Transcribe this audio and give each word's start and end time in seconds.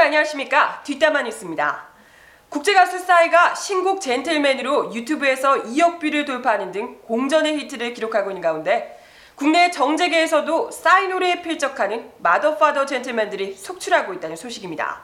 여러분 0.00 0.14
안녕하십니까 0.14 0.80
뒷담화 0.82 1.20
뉴스입니다. 1.20 1.88
국제가수 2.48 3.00
싸이가 3.00 3.54
신곡 3.54 4.00
젠틀맨으로 4.00 4.94
유튜브에서 4.94 5.64
2억 5.64 6.00
뷰를 6.00 6.24
돌파하는 6.24 6.72
등 6.72 6.98
공전의 7.02 7.58
히트를 7.58 7.92
기록하고 7.92 8.30
있는 8.30 8.40
가운데 8.40 8.98
국내 9.34 9.70
정재계에서도 9.70 10.70
싸이 10.70 11.08
노래에 11.08 11.42
필적하는 11.42 12.12
mother 12.16 12.51
father 12.51 12.86
gentleman들이 12.86 13.54
속출하고 13.54 14.14
있다는 14.14 14.36
소식입니다. 14.36 15.02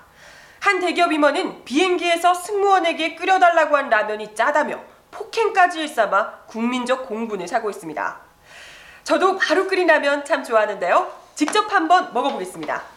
한 0.61 0.80
대기업 0.80 1.12
임원은 1.12 1.66
비행기에서 1.66 2.32
승무원에게 2.32 3.16
끓여달라고 3.16 3.76
한 3.76 3.90
라면이 3.90 4.34
짜다며 4.34 4.80
폭행까지 5.10 5.80
일삼아 5.80 6.46
국민적 6.46 7.06
공분을 7.06 7.46
사고 7.46 7.68
있습니다. 7.68 8.20
저도 9.04 9.36
바로 9.36 9.66
끓인 9.66 9.89
라면 9.89 10.25
참 10.25 10.43
좋아하는데요. 10.43 11.13
직접 11.35 11.71
한번 11.71 12.14
먹어보겠습니다. 12.14 12.96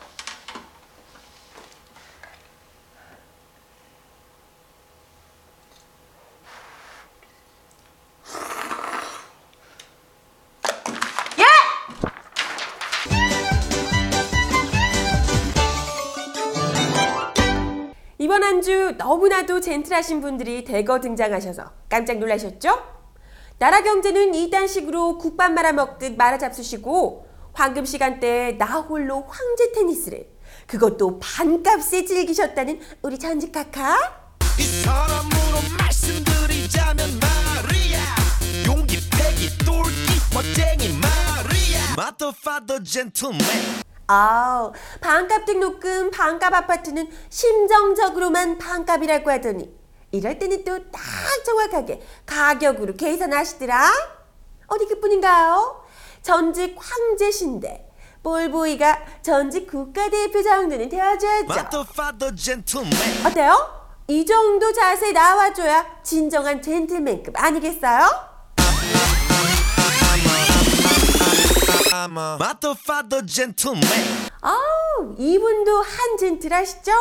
이번 18.50 18.56
한주 18.56 18.96
너무나도 18.98 19.62
젠틀하신 19.62 20.22
분들이 20.22 20.64
대거 20.64 21.02
등장하셔서 21.02 21.72
깜짝 21.88 22.18
놀라셨죠? 22.18 22.82
나라 23.60 23.84
경제는 23.84 24.34
이딴식으로 24.34 25.20
국밥 25.20 25.52
말아 25.52 25.72
먹듯 25.72 26.18
말아 26.18 26.40
잡수시고 26.40 27.28
황금 27.54 27.86
시간대에 27.86 28.58
나 28.58 28.80
홀로 28.80 29.22
황제 29.28 29.72
테니스를 29.74 30.28
그것도 30.66 31.20
반값에 31.20 32.06
즐기셨다는 32.06 32.80
우리 33.04 33.20
전직 33.20 33.52
카카 33.52 33.96
이 34.58 34.64
사람으로 34.64 35.60
말씀드리자면 35.78 37.08
말이야 37.20 38.00
용기 38.66 38.98
패기 39.12 39.56
똘끼 39.60 39.90
멋쟁이 40.34 40.98
말이야 40.98 41.96
마더파더 41.96 42.82
젠틀맨 42.82 43.89
아우 44.12 44.74
반값 45.02 45.46
등록금 45.46 46.10
반값 46.10 46.52
아파트는 46.52 47.08
심정적으로만 47.30 48.58
반값이라고 48.58 49.30
하더니 49.30 49.72
이럴 50.12 50.40
때는 50.40 50.64
또 50.64 50.80
딱 50.92 51.02
정확하게 51.46 52.02
가격으로 52.26 52.96
계산하시더라 52.96 53.92
어디 54.68 54.86
그뿐인가요? 54.88 55.84
전직 56.24 56.76
황제신데 56.80 57.88
볼보이가 58.24 59.00
전직 59.22 59.68
국가대표 59.70 60.42
정도는 60.42 60.90
되어줘야죠 60.90 61.48
마더파더 61.48 62.34
젠틀맨 62.36 62.92
어때요? 63.28 63.80
이 64.08 64.26
정도 64.26 64.74
자세 64.74 65.12
나와줘야 65.12 65.86
진정한 66.04 66.60
젠틀맨급 66.64 67.36
아니겠어요? 67.40 68.10
아우, 74.42 75.16
이분도 75.18 75.82
한 75.82 76.18
젠틀하시죠? 76.18 76.92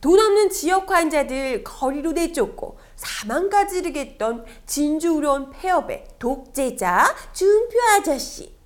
돈 0.00 0.18
없는 0.18 0.50
지역 0.50 0.90
환자들 0.90 1.62
거리로 1.62 2.10
내쫓고 2.12 2.78
사망까지 2.96 3.78
이르겠던 3.78 4.44
진주우려운 4.66 5.50
폐업의 5.50 6.06
독재자 6.18 7.14
준표 7.32 7.78
아저씨. 7.96 8.56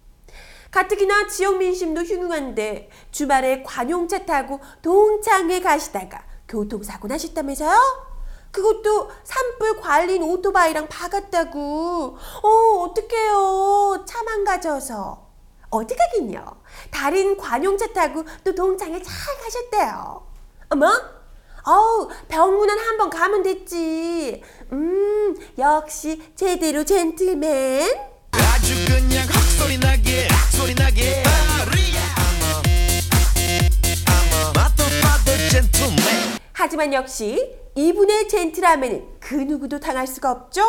가뜩이나 0.70 1.27
지역 1.27 1.58
민심도 1.58 2.03
흉흉한데 2.03 2.88
주말에 3.11 3.62
관용차 3.62 4.25
타고 4.25 4.61
동창회 4.81 5.61
가시다가 5.61 6.25
교통사고 6.48 7.06
나셨다면서요? 7.06 7.76
그것도 8.50 9.10
산불 9.25 9.81
관리인 9.81 10.22
오토바이랑 10.22 10.88
박았다고. 10.88 12.16
어, 12.43 12.49
어떡해요. 12.82 14.04
차 14.06 14.22
망가져서. 14.22 15.30
어떡하긴요. 15.70 16.44
다른 16.91 17.36
관용차 17.36 17.92
타고 17.92 18.25
또 18.44 18.54
동창회 18.54 19.00
잘 19.03 19.14
가셨대요. 19.42 20.26
어머? 20.70 20.86
어우, 21.64 22.08
병문안 22.28 22.78
한번 22.78 23.10
가면 23.10 23.42
됐지. 23.42 24.42
음, 24.72 25.36
역시 25.58 26.32
제대로 26.34 26.84
젠틀맨. 26.84 27.82
아주 28.32 28.75
그냥 28.86 29.26
헛소리 29.28 29.78
나게 29.78 30.28
소리 30.56 30.75
나게 30.75 31.22
하지만 36.52 36.92
역시 36.92 37.58
이분의 37.75 38.28
젠틀함에는 38.28 39.06
그 39.19 39.34
누구도 39.34 39.81
당할 39.81 40.06
수가 40.06 40.31
없죠. 40.31 40.62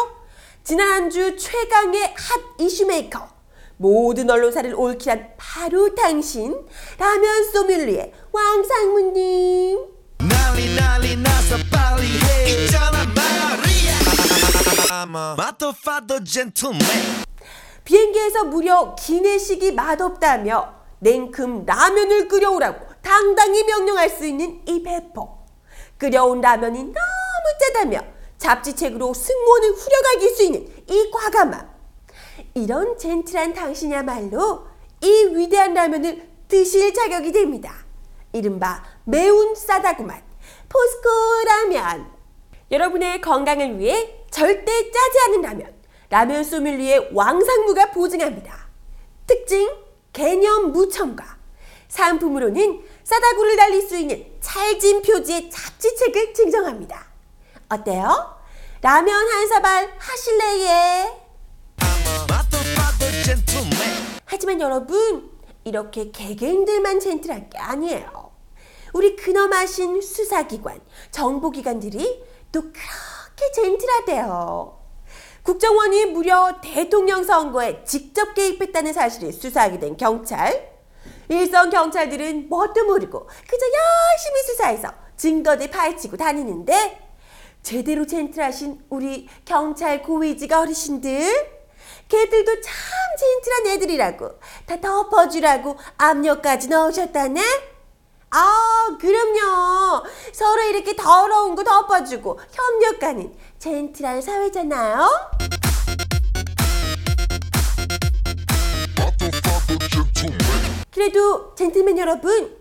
지난 0.63 0.89
한주 0.89 1.35
최강의 1.38 2.16
핫 2.18 2.41
이슈메이커. 2.59 3.41
모든 3.86 4.30
언론사를 4.30 4.75
올킬한 4.75 5.31
바로 5.38 5.96
당신 5.96 6.56
라면 7.00 7.52
소믈리에 7.52 8.14
왕상무님. 8.31 9.80
난리 10.19 10.75
난리 10.75 11.16
나서 11.18 11.56
빨리 11.72 12.06
해 12.06 12.66
있잖아 12.66 13.03
말이야 13.16 15.06
마더파더 15.36 16.24
젠틀맨 16.24 16.80
비행기에서 17.84 18.44
무려 18.44 18.94
기내식이 18.94 19.72
맛없다며 19.72 20.75
냉큼 21.00 21.66
라면을 21.66 22.28
끓여오라고 22.28 22.86
당당히 23.02 23.63
명령할 23.63 24.12
수 24.12 24.28
있는 24.28 24.62
이 24.68 24.84
배포. 24.84 25.40
끓여온 25.98 26.40
라면이 26.40 26.78
너무 26.84 26.94
짜다며 27.59 28.03
잡지책으로 28.38 29.12
승무원을 29.12 29.72
후려갈길 29.72 30.36
수 30.36 30.44
있는 30.44 30.68
이 30.88 31.09
과감함. 31.12 31.71
이런 32.53 32.97
젠틀한 32.97 33.53
당신이야말로 33.53 34.67
이 35.01 35.25
위대한 35.34 35.73
라면을 35.73 36.29
드실 36.47 36.94
자격이 36.94 37.31
됩니다. 37.31 37.73
이른바 38.34 38.84
매운 39.06 39.56
싸다구만 39.56 40.22
포스코 40.69 41.09
라면. 41.45 42.12
여러분의 42.72 43.22
건강을 43.22 43.79
위해 43.79 44.25
절대 44.29 44.91
짜지 44.91 45.19
않은 45.28 45.41
라면. 45.41 45.81
라면 46.09 46.44
소믈리에 46.44 47.09
왕상무가 47.13 47.91
보증합니다. 47.91 48.68
특징 49.28 49.69
개념 50.13 50.72
무첨가. 50.72 51.38
상품으로는 51.88 52.83
싸다구를 53.03 53.56
날릴 53.57 53.81
수 53.81 53.97
있는 53.97 54.25
찰진 54.39 55.01
표지의 55.01 55.50
잡지책을 55.50 56.33
증정합니다. 56.33 57.06
어때요? 57.69 58.39
라면 58.81 59.13
한 59.13 59.47
사발 59.47 59.94
하실래예? 59.97 61.31
하지만 64.51 64.59
여러분 64.59 65.31
이렇게 65.63 66.12
개개인들만 66.12 67.00
젠틀한 67.00 67.50
게 67.50 67.57
아니에요. 67.57 68.31
우리 68.94 69.16
근엄하신 69.16 70.01
수사기관, 70.01 70.81
정보기관들이 71.12 72.23
또 72.51 72.62
그렇게 72.62 73.51
젠틀하대요. 73.53 74.78
국정원이 75.44 76.06
무려 76.07 76.59
대통령 76.62 77.23
선거에 77.23 77.84
직접 77.85 78.34
개입했다는 78.34 78.91
사실을 78.91 79.31
수사하게 79.31 79.79
된 79.79 79.95
경찰. 79.95 80.69
일선 81.29 81.69
경찰들은 81.69 82.50
뭣도 82.50 82.85
모르고 82.85 83.25
그저 83.25 83.66
열심히 83.66 84.41
수사해서 84.47 84.89
증거들 85.16 85.69
파헤치고 85.69 86.18
다니는데 86.18 87.00
제대로 87.63 88.06
젠틀하신 88.06 88.83
우리 88.89 89.29
경찰 89.45 90.03
고위직 90.03 90.51
어르신들 90.51 91.61
걔들도 92.12 92.60
참 92.60 92.74
젠틀한 93.18 93.68
애들이라고. 93.68 94.30
다 94.66 94.81
덮어주라고 94.81 95.78
압력까지 95.98 96.68
넣으셨다네? 96.68 97.42
아 98.31 98.98
그럼요. 99.00 100.04
서로 100.34 100.62
이렇게 100.63 100.94
더러운 100.94 101.56
거 101.56 101.63
덮어주고 101.63 102.38
협력하는 102.52 103.34
젠틀한 103.60 104.22
사회잖아요. 104.22 105.08
그래도 110.92 111.56
젠틀맨 111.56 111.98
여러분 111.98 112.57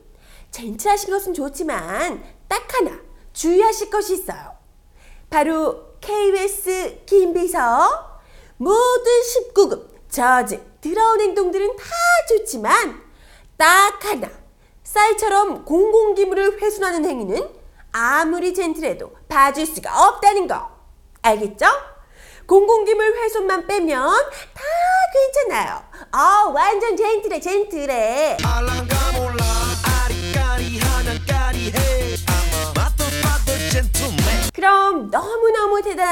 젠틀하신 0.53 1.11
것은 1.11 1.35
좋지만 1.35 2.23
딱 2.46 2.73
하나 2.73 3.00
주의하실 3.32 3.91
것이 3.91 4.14
있어요. 4.14 4.53
바로 5.29 5.96
KBS 6.00 7.03
김비서 7.06 8.09
모든 8.62 9.10
19금 9.54 9.88
저지 10.10 10.60
더러운 10.82 11.18
행동들은 11.18 11.76
다 11.76 11.84
좋지만 12.28 13.02
딱 13.56 14.04
하나 14.04 14.28
쌀처럼 14.84 15.64
공공기물을 15.64 16.60
훼손하는 16.60 17.06
행위는 17.06 17.48
아무리 17.90 18.52
젠틀해도 18.52 19.12
봐줄 19.30 19.64
수가 19.64 20.08
없다는 20.08 20.46
거 20.46 20.70
알겠죠? 21.22 21.64
공공기물 22.46 23.16
훼손만 23.16 23.66
빼면 23.66 24.06
다 24.52 24.62
괜찮아요. 25.14 25.82
아 26.12 26.52
완전 26.54 26.94
젠틀해 26.94 27.40
젠틀해. 27.40 28.36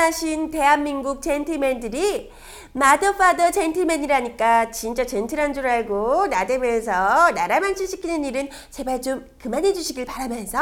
젠틀하신 0.09 0.51
대한민국 0.51 1.23
젠틀맨들이 1.23 2.31
마더파더 2.73 3.51
젠틀맨이라니까 3.51 4.71
진짜 4.71 5.05
젠틀한 5.05 5.55
줄 5.55 5.67
알고 5.67 6.29
나대면서 6.29 7.31
나라만 7.33 7.75
출시키는 7.75 8.25
일은 8.25 8.49
제발 8.71 9.03
좀 9.03 9.27
그만해 9.41 9.73
주시길 9.73 10.05
바라면서 10.07 10.61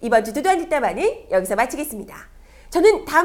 이번 0.00 0.24
주 0.24 0.32
두두한 0.32 0.58
뒷담화는 0.58 1.26
여기서 1.30 1.56
마치겠습니다. 1.56 2.16
저는 2.70 3.04
다음 3.04 3.18